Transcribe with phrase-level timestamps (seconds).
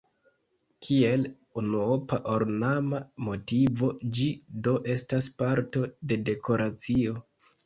[0.85, 1.25] Kiel
[1.61, 4.27] unuopa ornama motivo ĝi
[4.69, 7.17] do estas parto de dekoracio.